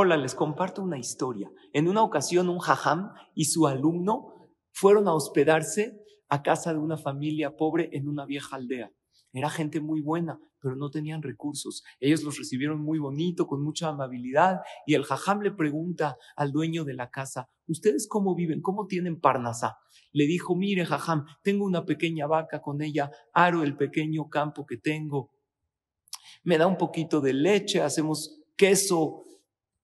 [0.00, 1.50] Hola, les comparto una historia.
[1.72, 6.96] En una ocasión, un jajam y su alumno fueron a hospedarse a casa de una
[6.96, 8.92] familia pobre en una vieja aldea.
[9.32, 11.82] Era gente muy buena, pero no tenían recursos.
[11.98, 16.84] Ellos los recibieron muy bonito, con mucha amabilidad, y el jajam le pregunta al dueño
[16.84, 18.62] de la casa, ¿ustedes cómo viven?
[18.62, 19.78] ¿Cómo tienen parnasá?
[20.12, 24.76] Le dijo, mire, jajam, tengo una pequeña vaca, con ella aro el pequeño campo que
[24.76, 25.32] tengo.
[26.44, 29.24] Me da un poquito de leche, hacemos queso,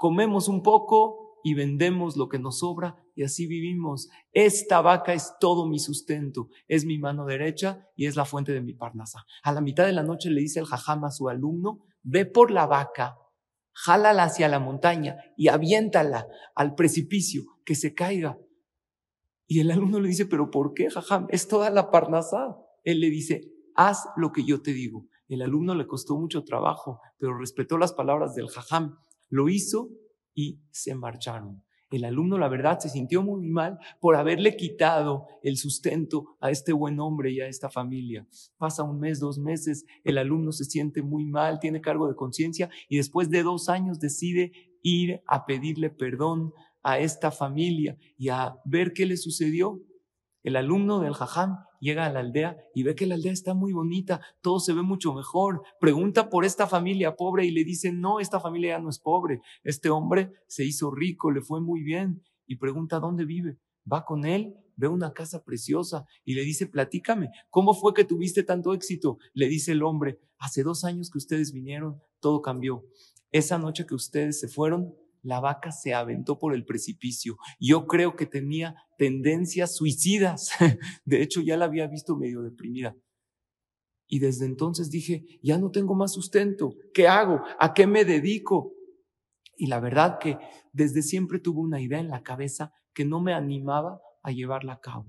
[0.00, 4.08] comemos un poco y vendemos lo que nos sobra y así vivimos.
[4.32, 8.62] Esta vaca es todo mi sustento, es mi mano derecha y es la fuente de
[8.62, 9.26] mi parnasa.
[9.42, 12.50] A la mitad de la noche le dice el jajam a su alumno, ve por
[12.50, 13.18] la vaca,
[13.74, 18.38] jálala hacia la montaña y aviéntala al precipicio, que se caiga.
[19.46, 21.26] Y el alumno le dice, pero ¿por qué, jajam?
[21.28, 22.56] Es toda la parnasa.
[22.84, 25.08] Él le dice, haz lo que yo te digo.
[25.28, 28.96] El alumno le costó mucho trabajo, pero respetó las palabras del jajam,
[29.30, 29.88] lo hizo
[30.34, 31.62] y se marcharon.
[31.90, 36.72] El alumno, la verdad, se sintió muy mal por haberle quitado el sustento a este
[36.72, 38.28] buen hombre y a esta familia.
[38.58, 42.70] Pasa un mes, dos meses, el alumno se siente muy mal, tiene cargo de conciencia
[42.88, 48.56] y después de dos años decide ir a pedirle perdón a esta familia y a
[48.64, 49.82] ver qué le sucedió.
[50.42, 53.72] El alumno del jajam llega a la aldea y ve que la aldea está muy
[53.72, 55.62] bonita, todo se ve mucho mejor.
[55.80, 59.40] Pregunta por esta familia pobre y le dice, no, esta familia ya no es pobre.
[59.64, 62.22] Este hombre se hizo rico, le fue muy bien.
[62.46, 63.58] Y pregunta dónde vive.
[63.90, 68.42] Va con él, ve una casa preciosa y le dice, platícame, ¿cómo fue que tuviste
[68.42, 69.18] tanto éxito?
[69.34, 72.84] Le dice el hombre, hace dos años que ustedes vinieron, todo cambió.
[73.30, 77.36] Esa noche que ustedes se fueron, la vaca se aventó por el precipicio.
[77.58, 80.50] Yo creo que tenía tendencias suicidas.
[81.04, 82.96] De hecho, ya la había visto medio deprimida.
[84.06, 86.74] Y desde entonces dije, ya no tengo más sustento.
[86.92, 87.42] ¿Qué hago?
[87.58, 88.72] ¿A qué me dedico?
[89.56, 90.36] Y la verdad que
[90.72, 94.80] desde siempre tuve una idea en la cabeza que no me animaba a llevarla a
[94.80, 95.06] cabo.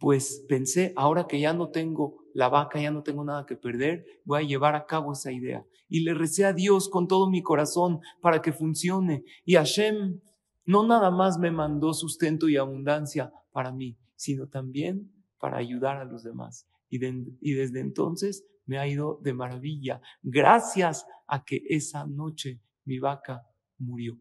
[0.00, 4.06] Pues pensé, ahora que ya no tengo la vaca, ya no tengo nada que perder,
[4.24, 5.66] voy a llevar a cabo esa idea.
[5.88, 9.24] Y le recé a Dios con todo mi corazón para que funcione.
[9.44, 10.20] Y Hashem
[10.64, 15.10] no nada más me mandó sustento y abundancia para mí, sino también
[15.40, 16.68] para ayudar a los demás.
[16.88, 17.04] Y,
[17.40, 23.42] y desde entonces me ha ido de maravilla, gracias a que esa noche mi vaca
[23.78, 24.16] murió.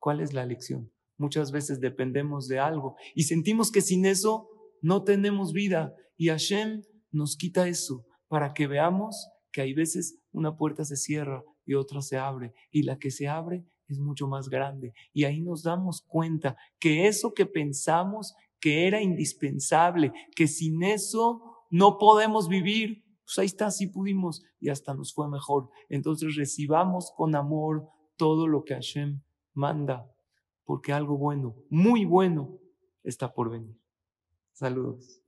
[0.00, 0.90] ¿Cuál es la lección?
[1.16, 4.48] Muchas veces dependemos de algo y sentimos que sin eso
[4.80, 5.94] no tenemos vida.
[6.16, 11.44] Y Hashem nos quita eso para que veamos que hay veces una puerta se cierra
[11.64, 15.42] y otra se abre y la que se abre es mucho más grande y ahí
[15.42, 22.48] nos damos cuenta que eso que pensamos que era indispensable, que sin eso no podemos
[22.48, 25.68] vivir, pues ahí está, sí pudimos y hasta nos fue mejor.
[25.88, 29.20] Entonces recibamos con amor todo lo que Hashem
[29.52, 30.08] manda,
[30.64, 32.60] porque algo bueno, muy bueno,
[33.02, 33.76] está por venir.
[34.52, 35.22] Saludos.